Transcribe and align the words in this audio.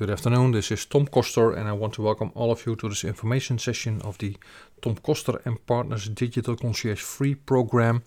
Good 0.00 0.08
afternoon, 0.08 0.52
this 0.52 0.70
is 0.70 0.86
Tom 0.86 1.06
Koster, 1.06 1.52
and 1.52 1.68
I 1.68 1.72
want 1.72 1.92
to 1.92 2.02
welcome 2.02 2.32
all 2.34 2.50
of 2.50 2.64
you 2.64 2.74
to 2.74 2.88
this 2.88 3.04
information 3.04 3.58
session 3.58 4.00
of 4.00 4.16
the 4.16 4.34
Tom 4.80 4.96
Koster 4.96 5.42
and 5.44 5.66
Partners 5.66 6.08
Digital 6.08 6.56
Concierge 6.56 7.02
Free 7.02 7.34
program. 7.34 8.02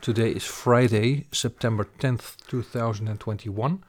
Today 0.00 0.32
is 0.32 0.44
Friday, 0.44 1.28
September 1.30 1.86
10th, 2.00 2.34
2021, 2.48 3.84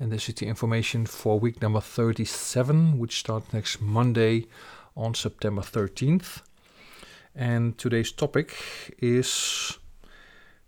and 0.00 0.10
this 0.10 0.30
is 0.30 0.36
the 0.36 0.46
information 0.46 1.04
for 1.04 1.38
week 1.38 1.60
number 1.60 1.82
37, 1.82 2.98
which 2.98 3.18
starts 3.18 3.52
next 3.52 3.82
Monday 3.82 4.46
on 4.96 5.12
September 5.12 5.60
13th. 5.60 6.40
And 7.36 7.76
today's 7.76 8.12
topic 8.12 8.54
is 8.98 9.78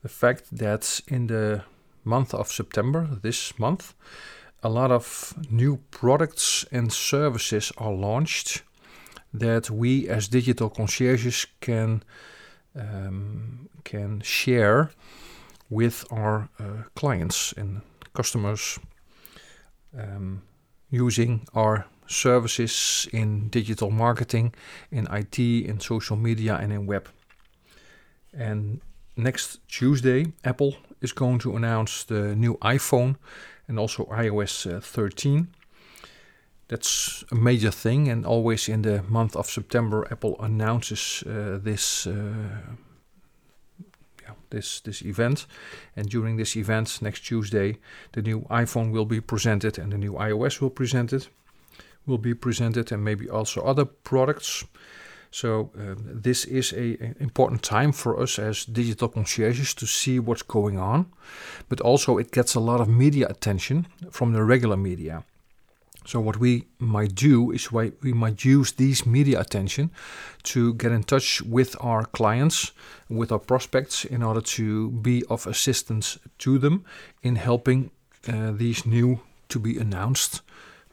the 0.02 0.11
fact 0.11 0.55
that 0.55 1.00
in 1.09 1.29
the 1.29 1.64
month 2.05 2.34
of 2.34 2.48
September, 2.48 3.09
this 3.23 3.59
month, 3.59 3.95
a 4.63 4.69
lot 4.69 4.91
of 4.91 5.35
new 5.51 5.79
products 5.91 6.65
and 6.71 6.93
services 6.93 7.73
are 7.79 7.93
launched 7.93 8.63
that 9.32 9.71
we 9.71 10.09
as 10.09 10.29
digital 10.29 10.68
concierges 10.68 11.46
can 11.61 12.03
um, 12.75 13.68
can 13.85 14.21
share 14.21 14.91
with 15.68 16.04
our 16.11 16.49
uh, 16.59 16.82
clients 16.95 17.53
and 17.57 17.81
customers 18.15 18.79
um, 19.96 20.43
using 20.90 21.46
our 21.54 21.87
services 22.07 23.09
in 23.13 23.49
digital 23.49 23.90
marketing, 23.90 24.53
in 24.90 25.07
IT, 25.13 25.39
in 25.39 25.81
social 25.81 26.17
media, 26.17 26.57
and 26.61 26.73
in 26.73 26.87
web. 26.87 27.09
And 28.32 28.81
next 29.17 29.61
Tuesday, 29.68 30.32
Apple 30.45 30.77
is 31.00 31.13
going 31.13 31.39
to 31.40 31.57
announce 31.57 32.05
the 32.05 32.34
new 32.36 32.56
iPhone 32.59 33.17
and 33.69 33.78
also 33.78 34.05
iOS 34.06 34.67
uh, 34.67 34.81
13. 34.81 35.48
That's 36.69 37.25
a 37.33 37.34
major 37.34 37.73
thing, 37.73 38.09
and 38.09 38.25
always 38.25 38.69
in 38.69 38.83
the 38.83 39.03
month 39.09 39.34
of 39.34 39.47
September, 39.47 40.06
Apple 40.11 40.37
announces 40.41 41.25
uh, 41.27 41.59
this. 41.62 42.06
Uh, 42.06 42.77
this 44.51 44.81
this 44.81 45.03
event, 45.03 45.47
and 45.97 46.09
during 46.09 46.37
this 46.37 46.56
event 46.56 47.01
next 47.03 47.21
Tuesday, 47.21 47.78
the 48.12 48.23
new 48.23 48.41
iPhone 48.51 48.93
will 48.93 49.06
be 49.06 49.21
presented, 49.21 49.78
and 49.78 49.93
the 49.93 49.98
new 49.98 50.15
iOS 50.15 50.61
will 50.61 50.71
presented, 50.71 51.28
will 52.06 52.19
be 52.19 52.34
presented, 52.34 52.93
and 52.93 53.05
maybe 53.05 53.28
also 53.28 53.62
other 53.62 53.84
products. 53.84 54.65
So 55.31 55.70
um, 55.77 56.20
this 56.23 56.45
is 56.45 56.73
a, 56.73 56.97
a, 57.03 57.14
important 57.20 57.62
time 57.62 57.92
for 57.92 58.20
us 58.20 58.39
as 58.39 58.64
digital 58.64 59.09
concierges 59.09 59.75
to 59.75 59.87
see 59.87 60.19
what's 60.19 60.42
going 60.42 60.78
on, 60.78 61.06
but 61.69 61.81
also 61.81 62.19
it 62.19 62.33
gets 62.33 62.56
a 62.56 62.61
lot 62.61 62.81
of 62.81 62.89
media 62.89 63.28
attention 63.28 63.87
from 64.11 64.33
the 64.33 64.42
regular 64.42 64.77
media. 64.77 65.22
So 66.06 66.19
what 66.19 66.39
we 66.39 66.64
might 66.78 67.14
do 67.14 67.53
is 67.53 67.70
we 67.70 68.12
might 68.12 68.45
use 68.45 68.72
these 68.72 69.06
media 69.06 69.41
attention 69.41 69.91
to 70.45 70.75
get 70.75 70.92
in 70.92 71.05
touch 71.05 71.42
with 71.42 71.77
our 71.81 72.05
clients, 72.06 72.72
with 73.09 73.31
our 73.31 73.39
prospects, 73.39 74.05
in 74.05 74.22
order 74.22 74.41
to 74.41 74.91
be 74.91 75.22
of 75.28 75.47
assistance 75.47 76.19
to 76.39 76.59
them 76.59 76.84
in 77.22 77.37
helping 77.37 77.91
uh, 78.27 78.50
these 78.53 78.87
new 78.87 79.20
to 79.50 79.59
be 79.59 79.78
announced 79.78 80.41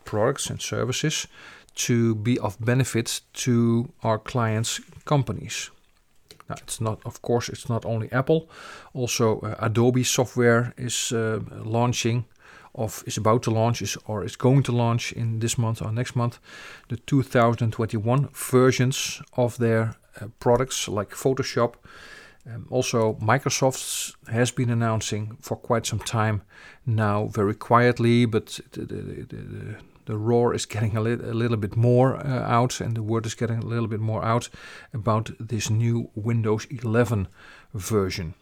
products 0.03 0.49
and 0.49 0.61
services 0.61 1.27
to 1.77 2.15
be 2.15 2.39
of 2.39 2.57
benefit 2.59 3.21
to 3.33 3.89
our 4.03 4.19
clients' 4.19 4.81
companies. 5.05 5.71
Now, 6.49 6.55
it's 6.63 6.79
not, 6.81 6.99
of 7.05 7.21
course, 7.21 7.49
it's 7.49 7.69
not 7.69 7.85
only 7.85 8.11
Apple. 8.11 8.49
Also, 8.93 9.39
uh, 9.39 9.55
Adobe 9.59 10.03
software 10.03 10.73
is 10.77 11.11
uh, 11.11 11.39
launching, 11.63 12.25
of 12.73 13.03
is 13.05 13.17
about 13.17 13.43
to 13.43 13.51
launch, 13.51 13.81
is 13.81 13.97
or 14.05 14.23
is 14.23 14.37
going 14.37 14.63
to 14.63 14.71
launch 14.71 15.11
in 15.13 15.39
this 15.39 15.57
month 15.57 15.81
or 15.81 15.91
next 15.91 16.15
month, 16.15 16.39
the 16.87 16.97
2021 16.97 18.29
versions 18.33 19.21
of 19.33 19.57
their 19.57 19.95
uh, 20.21 20.27
products 20.39 20.87
like 20.87 21.09
Photoshop. 21.09 21.73
Um, 22.45 22.65
also, 22.69 23.15
Microsoft 23.15 24.15
has 24.31 24.51
been 24.51 24.69
announcing 24.69 25.37
for 25.41 25.57
quite 25.57 25.85
some 25.85 25.99
time 25.99 26.43
now, 26.85 27.25
very 27.27 27.55
quietly, 27.55 28.25
but 28.25 28.59
the, 28.71 28.85
the, 28.85 29.25
the, 29.27 29.75
the 30.07 30.17
roar 30.17 30.53
is 30.53 30.65
getting 30.65 30.97
a, 30.97 31.01
li- 31.01 31.13
a 31.13 31.33
little 31.33 31.57
bit 31.57 31.75
more 31.75 32.17
uh, 32.17 32.41
out 32.41 32.81
and 32.81 32.95
the 32.95 33.03
word 33.03 33.25
is 33.25 33.35
getting 33.35 33.59
a 33.59 33.65
little 33.65 33.87
bit 33.87 33.99
more 33.99 34.23
out 34.25 34.49
about 34.93 35.29
this 35.39 35.69
new 35.69 36.09
Windows 36.15 36.65
11 36.69 37.27
version. 37.73 38.33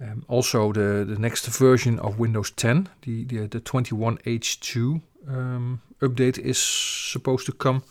Um, 0.00 0.24
also, 0.28 0.72
the, 0.72 1.04
the 1.04 1.18
next 1.18 1.46
version 1.46 1.98
of 1.98 2.18
Windows 2.18 2.50
10, 2.50 2.88
the, 3.02 3.24
the, 3.24 3.46
the 3.46 3.60
21H2 3.60 5.00
um, 5.28 5.82
update, 6.00 6.38
is 6.38 6.58
supposed 6.58 7.46
to 7.46 7.52
come 7.52 7.82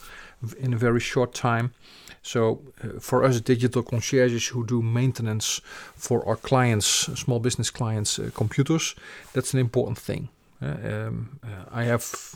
in 0.59 0.73
a 0.73 0.77
very 0.77 0.99
short 0.99 1.33
time. 1.33 1.73
So, 2.21 2.61
uh, 2.83 2.99
for 2.99 3.23
us 3.23 3.41
digital 3.41 3.83
concierges 3.83 4.47
who 4.47 4.65
do 4.65 4.81
maintenance 4.81 5.61
for 5.95 6.27
our 6.27 6.35
clients, 6.35 6.85
small 6.85 7.39
business 7.39 7.69
clients' 7.69 8.19
uh, 8.19 8.29
computers, 8.33 8.95
that's 9.33 9.53
an 9.53 9.59
important 9.59 9.97
thing. 9.97 10.29
Um, 10.61 11.39
uh, 11.43 11.65
I 11.71 11.83
have 11.85 12.35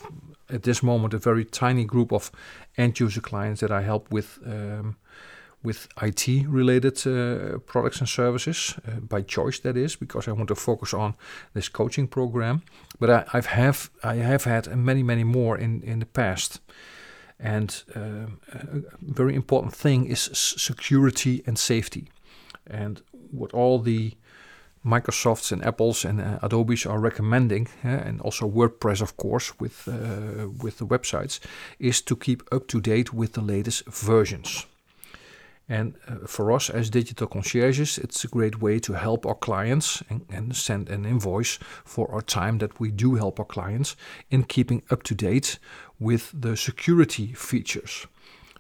at 0.50 0.64
this 0.64 0.82
moment 0.82 1.14
a 1.14 1.18
very 1.18 1.46
tiny 1.46 1.86
group 1.86 2.12
of 2.12 2.32
end 2.78 3.00
user 3.00 3.22
clients 3.22 3.62
that 3.62 3.72
I 3.72 3.82
help 3.82 4.12
with 4.12 4.40
um, 4.46 4.96
with 5.64 5.88
IT 6.02 6.28
related 6.48 7.08
uh, 7.08 7.58
products 7.66 8.00
and 8.00 8.10
services 8.10 8.76
uh, 8.88 9.00
by 9.00 9.22
choice. 9.22 9.60
That 9.60 9.78
is 9.78 9.96
because 9.96 10.28
I 10.28 10.32
want 10.32 10.48
to 10.48 10.56
focus 10.56 10.94
on 10.94 11.16
this 11.54 11.70
coaching 11.70 12.08
program. 12.08 12.62
But 13.00 13.10
I, 13.10 13.26
I've 13.34 13.48
have 13.48 13.90
I 14.04 14.16
have 14.16 14.44
had 14.44 14.76
many 14.76 15.04
many 15.04 15.24
more 15.24 15.58
in 15.58 15.82
in 15.84 16.00
the 16.00 16.06
past. 16.06 16.62
And 17.38 17.84
um, 17.96 18.40
a 18.54 19.14
very 19.14 19.36
important 19.36 19.76
thing 19.76 20.06
is 20.06 20.30
security 20.58 21.44
and 21.46 21.60
safety. 21.60 22.08
And 22.66 23.02
what 23.32 23.54
all 23.54 23.80
the 23.80 24.14
Microsofts 24.86 25.52
and 25.52 25.66
Apples 25.66 26.06
and 26.06 26.22
uh, 26.22 26.40
Adobe's 26.44 26.86
are 26.86 27.00
recommending, 27.00 27.68
uh, 27.84 27.88
and 27.88 28.22
also 28.22 28.48
WordPress, 28.50 29.02
of 29.02 29.18
course, 29.18 29.60
with 29.60 29.88
uh, 29.88 30.48
with 30.64 30.78
the 30.78 30.86
websites, 30.86 31.40
is 31.80 32.02
to 32.02 32.16
keep 32.16 32.44
up 32.52 32.68
to 32.68 32.80
date 32.80 33.14
with 33.14 33.34
the 33.34 33.42
latest 33.42 33.86
versions. 33.88 34.68
And 35.68 35.96
uh, 36.08 36.28
for 36.28 36.52
us 36.52 36.70
as 36.70 36.92
digital 36.92 37.28
concierges, 37.28 37.98
it's 37.98 38.24
a 38.24 38.28
great 38.28 38.62
way 38.62 38.80
to 38.80 38.94
help 38.94 39.26
our 39.26 39.36
clients 39.36 40.04
and, 40.10 40.26
and, 40.30 40.56
send 40.56 40.90
an 40.90 41.06
invoice 41.06 41.58
for 41.84 42.12
our 42.12 42.22
time 42.22 42.60
that 42.60 42.80
we 42.80 42.92
do 42.92 43.16
help 43.16 43.40
our 43.40 43.46
clients 43.46 43.96
in 44.30 44.44
keeping 44.44 44.84
up 44.92 45.02
to 45.04 45.16
date 45.16 45.58
with 46.00 46.32
the 46.40 46.56
security 46.56 47.34
features. 47.34 48.06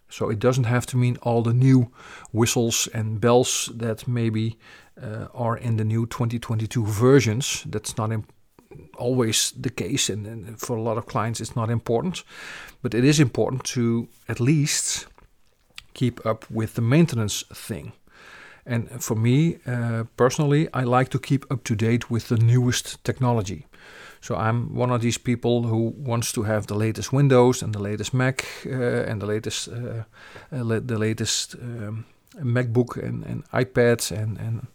So 0.09 0.29
it 0.29 0.39
doesn't 0.39 0.65
have 0.65 0.85
to 0.87 0.97
mean 0.97 1.17
all 1.21 1.41
the 1.41 1.53
new 1.53 1.91
whistles 2.31 2.87
and 2.93 3.19
bells 3.19 3.69
that 3.73 4.07
maybe 4.07 4.57
uh, 5.01 5.27
are 5.33 5.57
in 5.57 5.77
the 5.77 5.83
new 5.83 6.05
2022 6.05 6.85
versions. 6.85 7.63
That's 7.65 7.97
not 7.97 8.11
always 8.97 9.51
the 9.51 9.69
case, 9.69 10.09
and, 10.09 10.25
and, 10.25 10.59
for 10.59 10.75
a 10.75 10.81
lot 10.81 10.97
of 10.97 11.05
clients, 11.05 11.41
it's 11.41 11.55
not 11.55 11.69
important. 11.69 12.23
But 12.81 12.93
it 12.93 13.03
is 13.03 13.19
important 13.19 13.63
to 13.65 14.07
at 14.27 14.39
least 14.39 15.07
keep 15.93 16.25
up 16.25 16.49
with 16.49 16.75
the 16.75 16.81
maintenance 16.81 17.43
thing. 17.53 17.93
And 18.65 19.03
for 19.03 19.15
me 19.15 19.59
uh, 19.67 20.05
personally, 20.17 20.67
I 20.73 20.83
like 20.83 21.09
to 21.09 21.19
keep 21.19 21.51
up 21.51 21.63
to 21.65 21.75
date 21.75 22.09
with 22.09 22.29
the 22.29 22.37
newest 22.37 23.03
technology. 23.03 23.67
So 24.25 24.35
I'm 24.35 24.73
one 24.73 24.89
of 24.89 25.01
these 25.01 25.19
people 25.19 25.61
who 25.69 25.93
wants 25.97 26.31
to 26.31 26.43
have 26.43 26.65
the 26.65 26.73
latest 26.73 27.13
Windows 27.13 27.61
and 27.61 27.73
the 27.73 27.81
latest 27.81 28.11
Mac 28.13 28.43
uh, 28.65 29.11
and 29.11 29.21
the 29.21 29.27
latest 29.27 29.67
uh, 29.67 30.03
uh 30.51 30.79
the 30.87 30.97
latest 30.97 31.55
um, 31.61 32.05
MacBook 32.41 32.97
and, 32.97 33.25
and 33.25 33.43
iPads 33.53 34.11
and 34.11 34.39
and 34.39 34.67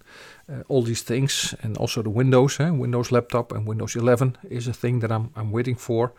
uh, 0.49 0.63
all 0.69 0.83
these 0.83 1.03
things 1.05 1.55
and 1.63 1.77
also 1.79 2.03
the 2.03 2.11
Windows, 2.11 2.61
eh? 2.61 2.71
Windows 2.71 3.11
laptop 3.11 3.53
and 3.53 3.69
Windows 3.69 3.97
11 3.97 4.37
is 4.51 4.69
a 4.69 4.73
thing 4.73 5.01
that 5.01 5.11
I'm 5.11 5.31
I'm 5.35 5.51
waiting 5.51 5.79
for, 5.79 6.13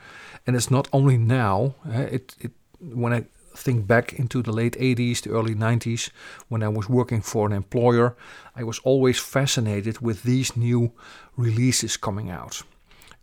and 0.45 0.55
it's 0.55 0.69
not 0.69 0.87
only 0.91 1.17
now. 1.17 1.73
Eh? 1.93 2.15
It 2.15 2.35
it 2.39 2.51
when 2.79 3.13
I 3.13 3.23
think 3.57 3.87
back 3.87 4.13
into 4.13 4.41
the 4.41 4.51
late 4.51 4.77
80s, 4.79 5.21
the 5.21 5.29
early 5.29 5.55
90s, 5.55 6.11
when 6.49 6.63
I 6.63 6.67
was 6.67 6.89
working 6.89 7.23
for 7.23 7.45
an 7.45 7.53
employer, 7.53 8.15
I 8.59 8.63
was 8.63 8.81
always 8.83 9.19
fascinated 9.19 9.99
with 10.01 10.23
these 10.23 10.57
new 10.57 10.91
releases 11.37 11.97
coming 11.97 12.31
out. 12.31 12.63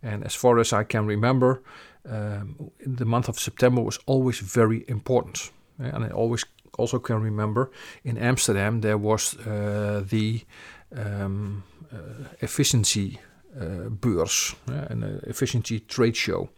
And 0.01 0.23
as 0.23 0.35
far 0.35 0.59
as 0.59 0.73
I 0.73 0.83
can 0.83 1.05
remember, 1.05 1.61
um, 2.09 2.71
the 2.85 3.05
month 3.05 3.29
of 3.29 3.39
September 3.39 3.81
was 3.81 3.99
always 4.05 4.39
very 4.39 4.85
important. 4.87 5.51
And 5.77 6.05
I 6.05 6.09
always 6.09 6.45
also 6.77 6.99
can 6.99 7.21
remember 7.21 7.71
in 8.03 8.17
Amsterdam 8.17 8.81
there 8.81 8.97
was 8.97 9.35
uh, 9.39 10.03
the 10.09 10.45
um, 10.95 11.63
uh, 11.91 12.25
efficiency 12.41 13.19
uh, 13.59 13.89
beurs, 13.89 14.55
an 14.67 15.21
efficiency 15.27 15.79
trade 15.79 16.15
show 16.15 16.49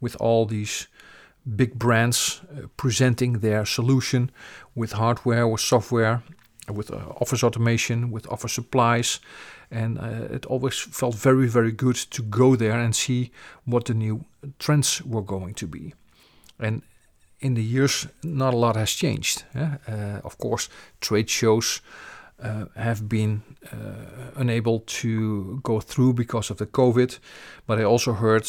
with 0.00 0.16
all 0.20 0.46
these 0.46 0.88
big 1.56 1.78
brands 1.78 2.42
uh, 2.52 2.66
presenting 2.76 3.40
their 3.40 3.64
solution 3.64 4.30
with 4.74 4.92
hardware, 4.92 5.44
or 5.44 5.58
software, 5.58 6.22
with 6.72 6.90
uh, 6.90 6.96
office 7.20 7.44
automation, 7.44 8.10
with 8.10 8.26
office 8.28 8.52
supplies, 8.52 9.20
and 9.70 9.98
uh, 9.98 10.34
it 10.34 10.46
always 10.46 10.78
felt 10.78 11.14
very, 11.14 11.46
very 11.46 11.72
good 11.72 11.96
to 11.96 12.22
go 12.22 12.56
there 12.56 12.78
and 12.78 12.94
see 12.94 13.30
what 13.64 13.84
the 13.84 13.94
new 13.94 14.24
trends 14.58 15.02
were 15.02 15.22
going 15.22 15.54
to 15.54 15.66
be. 15.66 15.94
And 16.58 16.82
in 17.40 17.54
the 17.54 17.62
years, 17.62 18.06
not 18.22 18.54
a 18.54 18.56
lot 18.56 18.76
has 18.76 18.90
changed. 18.90 19.44
Eh? 19.54 19.68
Uh, 19.88 20.20
of 20.24 20.36
course, 20.38 20.68
trade 21.00 21.30
shows 21.30 21.80
uh, 22.42 22.64
have 22.76 23.08
been 23.08 23.42
uh, 23.72 24.40
unable 24.40 24.80
to 24.80 25.60
go 25.62 25.80
through 25.80 26.14
because 26.14 26.50
of 26.50 26.56
the 26.56 26.66
COVID, 26.66 27.18
but 27.66 27.78
I 27.78 27.84
also 27.84 28.12
heard 28.12 28.46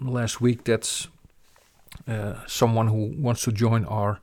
last 0.00 0.40
week 0.40 0.64
that 0.64 1.08
uh, 2.08 2.34
someone 2.46 2.88
who 2.88 3.14
wants 3.18 3.42
to 3.42 3.52
join 3.52 3.84
our 3.84 4.12
uh, 4.12 4.18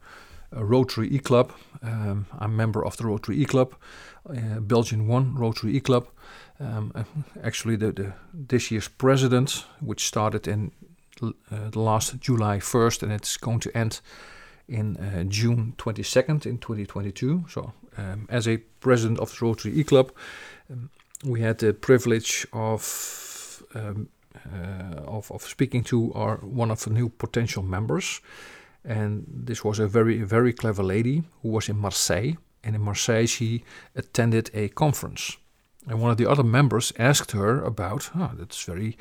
Rotary 0.51 1.07
E 1.09 1.19
Club, 1.19 1.53
um, 1.81 2.25
I'm 2.39 2.51
a 2.51 2.55
member 2.55 2.85
of 2.85 2.97
the 2.97 3.05
Rotary 3.05 3.41
E 3.41 3.45
Club, 3.45 3.75
uh, 4.29 4.59
Belgian 4.59 5.07
One 5.07 5.35
Rotary 5.35 5.75
E 5.75 5.79
Club. 5.79 6.07
Um, 6.59 6.93
actually, 7.43 7.75
the, 7.75 7.91
the, 7.91 8.13
this 8.33 8.69
year's 8.69 8.87
president, 8.87 9.65
which 9.79 10.05
started 10.05 10.47
in 10.47 10.71
uh, 11.21 11.69
the 11.69 11.79
last 11.79 12.19
July 12.19 12.57
1st, 12.57 13.03
and 13.03 13.11
it's 13.11 13.37
going 13.37 13.59
to 13.61 13.77
end 13.77 14.01
in 14.67 14.97
uh, 14.97 15.23
June 15.23 15.73
22nd 15.77 16.45
in 16.45 16.57
2022. 16.57 17.45
So, 17.49 17.73
um, 17.97 18.27
as 18.29 18.47
a 18.47 18.57
president 18.79 19.19
of 19.19 19.31
the 19.31 19.45
Rotary 19.45 19.79
E 19.79 19.83
Club, 19.83 20.11
um, 20.69 20.89
we 21.23 21.41
had 21.41 21.59
the 21.59 21.73
privilege 21.73 22.47
of, 22.53 23.63
um, 23.75 24.09
uh, 24.53 25.01
of 25.05 25.31
of 25.31 25.43
speaking 25.43 25.83
to 25.83 26.11
our 26.13 26.37
one 26.37 26.71
of 26.71 26.83
the 26.83 26.89
new 26.89 27.09
potential 27.09 27.63
members, 27.63 28.21
and 28.83 29.25
this 29.45 29.63
was 29.63 29.79
a 29.79 29.87
very 29.87 30.23
very 30.23 30.53
clever 30.53 30.83
lady 30.83 31.23
who 31.41 31.49
was 31.49 31.69
in 31.69 31.77
Marseille, 31.77 32.35
and 32.63 32.75
in 32.75 32.81
Marseille 32.81 33.27
she 33.27 33.63
attended 33.95 34.49
a 34.53 34.69
conference, 34.69 35.37
and 35.87 36.01
one 36.01 36.11
of 36.11 36.17
the 36.17 36.29
other 36.29 36.43
members 36.43 36.93
asked 36.97 37.31
her 37.31 37.63
about, 37.63 38.11
oh, 38.15 38.31
that's 38.35 38.63
very 38.63 38.97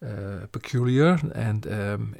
uh, 0.00 0.46
peculiar 0.52 1.18
and 1.34 1.66
um, 1.66 2.14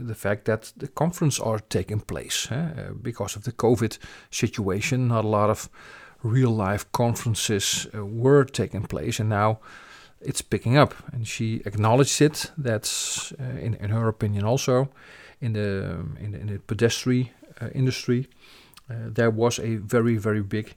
the 0.00 0.14
fact 0.14 0.44
that 0.44 0.72
the 0.76 0.88
conference 0.88 1.38
are 1.38 1.60
taking 1.60 2.00
place 2.00 2.50
uh, 2.50 2.90
because 3.00 3.36
of 3.36 3.44
the 3.44 3.52
COVID 3.52 3.96
situation. 4.30 5.06
Not 5.06 5.24
a 5.24 5.28
lot 5.28 5.48
of 5.48 5.68
real 6.24 6.50
life 6.50 6.90
conferences 6.90 7.86
uh, 7.94 8.04
were 8.04 8.44
taking 8.44 8.82
place, 8.82 9.20
and 9.20 9.28
now 9.28 9.60
it's 10.20 10.42
picking 10.42 10.76
up. 10.76 10.94
And 11.12 11.26
she 11.26 11.62
acknowledged 11.64 12.20
it. 12.20 12.50
That's 12.58 13.32
uh, 13.32 13.58
in, 13.60 13.74
in 13.74 13.90
her 13.90 14.08
opinion 14.08 14.44
also 14.44 14.88
in 15.42 15.52
the 15.52 15.98
in 16.20 16.32
the, 16.32 16.38
in 16.40 16.46
the 16.46 16.58
pedestrian 16.58 17.28
uh, 17.60 17.68
industry. 17.74 18.28
there 19.14 19.30
was 19.30 19.58
a 19.58 19.76
very 19.76 20.18
very 20.18 20.42
big 20.42 20.74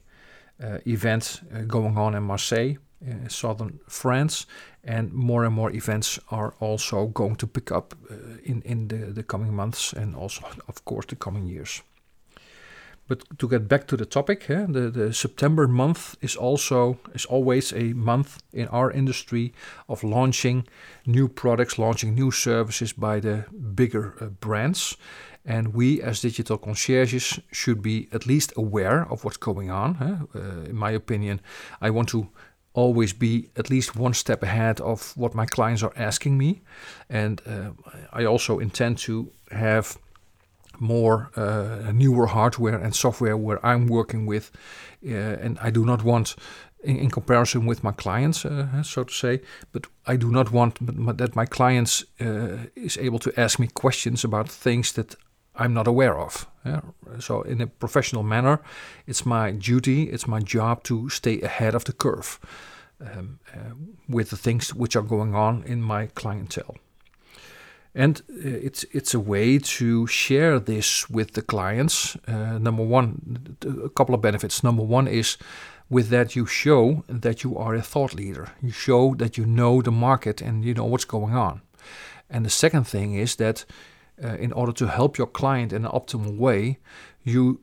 event 0.86 1.42
going 1.68 1.98
on 1.98 2.14
in 2.14 2.22
Marseille 2.22 2.76
uh, 3.02 3.28
southern 3.28 3.78
France, 3.88 4.46
and 4.82 5.12
more 5.12 5.44
and 5.44 5.54
more 5.54 5.70
events 5.70 6.18
are 6.30 6.54
also 6.60 7.06
going 7.06 7.36
to 7.36 7.46
pick 7.46 7.70
up 7.70 7.94
uh, 8.10 8.14
in 8.42 8.62
in 8.62 8.88
the, 8.88 9.12
the 9.12 9.22
coming 9.22 9.54
months 9.54 9.92
and 9.92 10.16
also, 10.16 10.42
of 10.68 10.84
course, 10.84 11.06
the 11.06 11.16
coming 11.16 11.46
years. 11.46 11.82
But 13.08 13.38
to 13.38 13.48
get 13.48 13.68
back 13.68 13.86
to 13.86 13.96
the 13.96 14.04
topic, 14.04 14.50
eh, 14.50 14.66
the, 14.68 14.90
the 14.90 15.12
September 15.12 15.68
month 15.68 16.16
is 16.20 16.36
also 16.36 16.98
is 17.14 17.24
always 17.26 17.72
a 17.72 17.92
month 17.94 18.42
in 18.52 18.68
our 18.68 18.90
industry 18.90 19.52
of 19.88 20.02
launching 20.02 20.66
new 21.06 21.28
products, 21.28 21.78
launching 21.78 22.14
new 22.14 22.30
services 22.30 22.92
by 22.92 23.20
the 23.20 23.44
bigger 23.74 24.14
uh, 24.20 24.26
brands. 24.40 24.96
And 25.44 25.74
we, 25.74 26.02
as 26.02 26.20
digital 26.20 26.58
concierges, 26.58 27.38
should 27.52 27.80
be 27.80 28.08
at 28.12 28.26
least 28.26 28.52
aware 28.56 29.06
of 29.08 29.24
what's 29.24 29.36
going 29.36 29.70
on. 29.70 29.96
Eh? 30.00 30.38
Uh, 30.38 30.70
in 30.70 30.76
my 30.76 30.90
opinion, 30.90 31.40
I 31.80 31.90
want 31.90 32.08
to 32.08 32.28
always 32.74 33.12
be 33.12 33.48
at 33.56 33.70
least 33.70 33.96
one 33.96 34.14
step 34.14 34.42
ahead 34.42 34.80
of 34.80 35.16
what 35.16 35.34
my 35.34 35.46
clients 35.46 35.82
are 35.82 35.92
asking 35.96 36.36
me. 36.36 36.60
And 37.08 37.40
uh, 37.46 37.70
I 38.12 38.24
also 38.24 38.58
intend 38.58 38.98
to 38.98 39.30
have 39.50 39.96
more 40.80 41.30
uh, 41.36 41.92
newer 41.92 42.26
hardware 42.26 42.78
and 42.78 42.94
software 42.94 43.36
where 43.36 43.64
I'm 43.64 43.86
working 43.86 44.26
with. 44.26 44.50
Uh, 45.04 45.14
and 45.14 45.58
I 45.60 45.70
do 45.70 45.84
not 45.84 46.02
want, 46.02 46.36
in, 46.82 46.96
in 46.96 47.10
comparison 47.10 47.66
with 47.66 47.82
my 47.84 47.92
clients, 47.92 48.44
uh, 48.44 48.82
so 48.82 49.04
to 49.04 49.12
say, 49.12 49.40
but 49.72 49.86
I 50.06 50.16
do 50.16 50.30
not 50.30 50.52
want 50.52 50.78
that 51.18 51.36
my 51.36 51.46
clients 51.46 52.04
uh, 52.20 52.66
is 52.74 52.98
able 52.98 53.18
to 53.20 53.40
ask 53.40 53.58
me 53.58 53.68
questions 53.68 54.24
about 54.24 54.48
things 54.48 54.92
that 54.92 55.16
I'm 55.58 55.74
not 55.74 55.86
aware 55.86 56.18
of. 56.18 56.46
Yeah? 56.64 56.80
So, 57.18 57.42
in 57.42 57.60
a 57.60 57.66
professional 57.66 58.22
manner, 58.22 58.60
it's 59.06 59.24
my 59.24 59.52
duty, 59.52 60.04
it's 60.04 60.26
my 60.26 60.40
job 60.40 60.82
to 60.84 61.08
stay 61.08 61.40
ahead 61.40 61.74
of 61.74 61.84
the 61.84 61.92
curve 61.92 62.38
um, 63.00 63.38
uh, 63.54 63.74
with 64.08 64.30
the 64.30 64.36
things 64.36 64.74
which 64.74 64.96
are 64.96 65.02
going 65.02 65.34
on 65.34 65.62
in 65.64 65.82
my 65.82 66.06
clientele. 66.06 66.76
And 67.96 68.22
uh, 68.30 68.66
it's 68.66 68.84
it's 68.92 69.14
a 69.14 69.18
way 69.18 69.58
to 69.58 70.06
share 70.06 70.60
this 70.60 71.08
with 71.08 71.32
the 71.32 71.42
clients. 71.42 72.16
Uh, 72.28 72.58
number 72.58 72.84
one, 72.84 73.56
a 73.62 73.88
couple 73.88 74.14
of 74.14 74.20
benefits. 74.20 74.62
Number 74.62 74.82
one 74.82 75.08
is 75.08 75.38
with 75.88 76.08
that 76.10 76.34
you 76.36 76.46
show 76.46 77.04
that 77.08 77.42
you 77.42 77.56
are 77.56 77.74
a 77.74 77.82
thought 77.82 78.14
leader. 78.14 78.48
You 78.62 78.70
show 78.70 79.14
that 79.14 79.38
you 79.38 79.46
know 79.46 79.82
the 79.82 79.90
market 79.90 80.42
and 80.42 80.64
you 80.64 80.74
know 80.74 80.84
what's 80.84 81.06
going 81.06 81.34
on. 81.34 81.62
And 82.28 82.44
the 82.44 82.50
second 82.50 82.84
thing 82.84 83.14
is 83.14 83.36
that 83.36 83.64
uh, 84.22 84.36
in 84.38 84.52
order 84.52 84.72
to 84.72 84.86
help 84.86 85.16
your 85.16 85.28
client 85.28 85.72
in 85.72 85.84
an 85.84 85.90
optimal 85.90 86.36
way, 86.36 86.78
you 87.22 87.60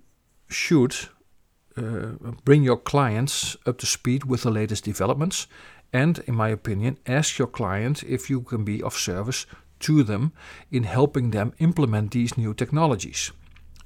should 0.50 0.95
uh, 1.77 2.33
bring 2.44 2.63
your 2.63 2.77
clients 2.77 3.57
up 3.65 3.77
to 3.77 3.85
speed 3.85 4.24
with 4.24 4.41
the 4.41 4.51
latest 4.51 4.85
developments. 4.85 5.47
And, 5.91 6.24
in 6.25 6.35
my 6.35 6.50
opinion, 6.50 6.97
ask 7.06 7.38
your 7.38 7.47
client 7.47 8.03
if 8.03 8.30
you 8.30 8.41
can 8.41 8.63
be 8.63 8.81
of 8.81 8.94
service 8.95 9.45
to 9.83 10.03
them 10.03 10.31
in 10.69 10.83
helping 10.83 11.31
them 11.31 11.53
implement 11.57 12.12
these 12.12 12.38
new 12.38 12.53
technologies 12.53 13.31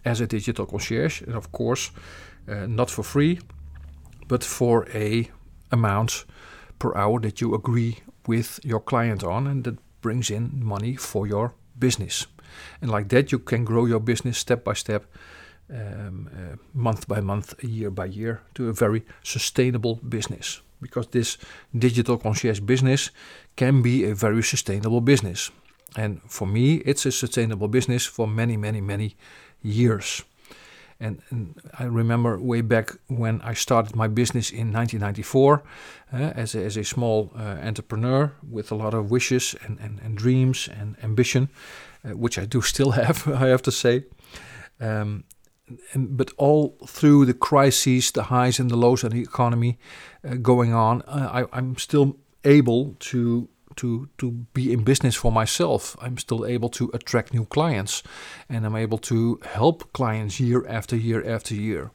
as 0.04 0.22
a 0.22 0.28
digital 0.28 0.66
concierge, 0.66 1.22
and 1.22 1.36
of 1.36 1.52
course, 1.52 1.92
uh, 2.48 2.66
not 2.68 2.90
for 2.90 3.04
free, 3.04 3.40
but 4.28 4.44
for 4.44 4.88
a 4.94 5.30
amount 5.72 6.26
per 6.80 6.96
hour 6.96 7.20
that 7.20 7.42
you 7.42 7.54
agree 7.54 7.98
with 8.28 8.60
your 8.64 8.80
client 8.80 9.24
on, 9.24 9.48
and 9.48 9.64
that 9.64 9.78
brings 10.02 10.30
in 10.30 10.64
money 10.64 10.96
for 10.96 11.28
your 11.28 11.54
business. 11.80 12.28
And 12.82 12.92
like 12.92 13.10
that, 13.10 13.32
you 13.32 13.40
can 13.40 13.66
grow 13.66 13.88
your 13.88 14.00
business 14.00 14.38
step 14.38 14.64
by 14.64 14.74
step, 14.74 15.06
um, 15.70 16.30
uh, 16.34 16.56
month 16.74 17.08
by 17.08 17.22
month, 17.22 17.54
year 17.64 17.92
by 17.92 18.06
year, 18.06 18.42
to 18.54 18.70
a 18.70 18.74
very 18.74 19.02
sustainable 19.24 19.96
business. 19.96 20.62
Because 20.82 21.08
this 21.08 21.38
digital 21.72 22.18
concierge 22.18 22.60
business 22.60 23.12
can 23.56 23.82
be 23.82 24.06
a 24.06 24.16
very 24.16 24.44
sustainable 24.44 25.02
business. 25.02 25.52
And 25.96 26.22
for 26.28 26.48
me, 26.48 26.76
it's 26.86 27.06
a 27.06 27.12
sustainable 27.12 27.68
business 27.68 28.06
for 28.06 28.28
many, 28.28 28.58
many, 28.58 28.82
many 28.82 29.16
years. 29.62 30.24
And, 31.00 31.22
and, 31.30 31.54
I 31.78 31.84
remember 31.84 32.40
way 32.40 32.62
back 32.62 32.90
when 33.08 33.40
I 33.42 33.54
started 33.54 33.96
my 33.96 34.08
business 34.08 34.50
in 34.50 34.74
1994 34.74 35.64
uh, 36.12 36.18
as, 36.18 36.56
a, 36.56 36.64
as 36.66 36.76
a 36.76 36.84
small 36.84 37.32
uh, 37.36 37.58
entrepreneur 37.62 38.34
with 38.50 38.72
a 38.72 38.76
lot 38.76 38.96
of 38.96 39.12
wishes 39.12 39.56
and, 39.64 39.80
and, 39.80 40.00
and 40.04 40.18
dreams 40.18 40.68
and 40.68 40.96
ambition 41.04 41.50
uh, 42.08 42.16
which 42.16 42.38
I 42.38 42.46
do 42.46 42.62
still 42.62 42.92
have, 43.02 43.28
I 43.28 43.48
have 43.48 43.62
to 43.64 43.72
say. 43.72 44.06
Um, 44.80 45.24
and, 45.94 46.16
but 46.16 46.32
all 46.38 46.78
through 46.88 47.26
the 47.26 47.34
crises, 47.34 48.12
the 48.12 48.24
highs 48.24 48.60
and 48.60 48.72
the 48.72 48.78
lows 48.78 49.04
of 49.04 49.12
the 49.12 49.22
economy 49.22 49.78
uh, 50.24 50.36
going 50.36 50.74
on, 50.74 51.02
uh, 51.02 51.46
I, 51.52 51.58
I'm 51.58 51.78
still 51.78 52.18
able 52.44 52.96
to 53.00 53.50
to 53.78 54.10
to 54.18 54.32
be 54.54 54.72
in 54.74 54.84
business 54.84 55.16
for 55.16 55.32
myself. 55.32 55.96
I'm 56.02 56.18
still 56.18 56.46
able 56.46 56.70
to 56.70 56.92
attract 56.94 57.34
new 57.34 57.46
clients, 57.46 58.04
and 58.50 58.66
I'm 58.66 58.76
able 58.76 58.98
to 59.00 59.40
help 59.44 59.92
clients 59.94 60.40
year 60.40 60.66
after 60.68 60.96
year 60.96 61.24
after 61.26 61.56
year. 61.56 61.92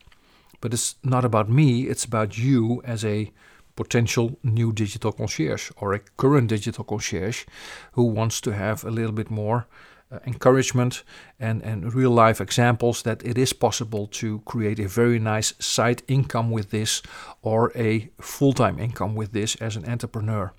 But 0.60 0.72
it's 0.74 0.96
not 1.02 1.24
about 1.24 1.48
me; 1.48 1.82
it's 1.82 2.04
about 2.04 2.38
you 2.38 2.82
as 2.84 3.04
a 3.04 3.32
potential 3.74 4.38
new 4.42 4.72
digital 4.72 5.12
concierge 5.12 5.70
or 5.76 5.94
a 5.94 6.00
current 6.16 6.48
digital 6.48 6.84
concierge 6.84 7.44
who 7.92 8.04
wants 8.04 8.40
to 8.40 8.52
have 8.52 8.84
a 8.84 8.90
little 8.90 9.12
bit 9.12 9.30
more 9.30 9.66
uh, 10.12 10.18
encouragement 10.26 11.04
and, 11.40 11.62
and 11.62 11.94
real 11.94 12.10
life 12.10 12.40
examples 12.40 13.02
that 13.02 13.24
it 13.24 13.38
is 13.38 13.52
possible 13.52 14.06
to 14.06 14.40
create 14.40 14.78
a 14.78 14.88
very 14.88 15.18
nice 15.18 15.54
side 15.58 16.02
income 16.06 16.50
with 16.50 16.70
this 16.70 17.02
or 17.40 17.72
a 17.74 18.10
full 18.20 18.52
time 18.52 18.78
income 18.78 19.14
with 19.14 19.32
this 19.32 19.56
as 19.56 19.76
an 19.76 19.88
entrepreneur. 19.88 20.52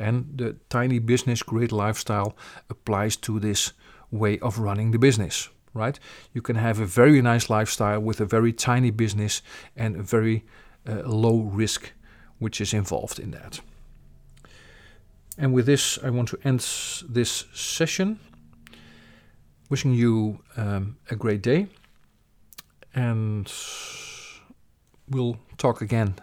And 0.00 0.38
the 0.38 0.56
tiny 0.70 0.98
business 0.98 1.42
great 1.42 1.72
lifestyle 1.72 2.34
applies 2.70 3.16
to 3.16 3.38
this 3.38 3.72
way 4.10 4.38
of 4.38 4.58
running 4.58 4.92
the 4.92 4.98
business, 4.98 5.50
right? 5.74 6.00
You 6.32 6.40
can 6.40 6.56
have 6.56 6.80
a 6.80 6.86
very 6.86 7.20
nice 7.20 7.50
lifestyle 7.50 8.00
with 8.00 8.20
a 8.20 8.24
very 8.24 8.52
tiny 8.52 8.90
business 8.90 9.42
and 9.76 9.96
a 9.96 10.02
very 10.02 10.44
uh, 10.88 11.02
low 11.04 11.40
risk 11.40 11.92
which 12.38 12.60
is 12.60 12.72
involved 12.72 13.18
in 13.18 13.30
that. 13.32 13.60
And 15.36 15.52
with 15.52 15.66
this, 15.66 15.98
I 16.02 16.08
want 16.10 16.28
to 16.30 16.38
end 16.44 16.60
this 17.08 17.44
session 17.52 18.18
wishing 19.68 19.92
you 19.94 20.40
um, 20.56 20.96
a 21.10 21.16
great 21.16 21.42
day. 21.42 21.66
And 22.94 23.52
we'll 25.08 25.36
talk 25.58 25.82
again 25.82 26.14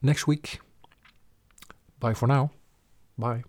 next 0.00 0.26
week. 0.26 0.60
Bye 2.00 2.14
for 2.14 2.26
now. 2.26 2.50
Bye. 3.18 3.44